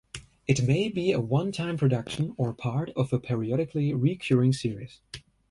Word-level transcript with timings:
It 0.47 0.63
may 0.63 0.89
be 0.89 1.11
a 1.11 1.19
one-time 1.21 1.77
production 1.77 2.33
or 2.35 2.55
part 2.55 2.89
of 2.95 3.13
a 3.13 3.19
periodically 3.19 3.93
recurring 3.93 4.51
series. 4.51 4.99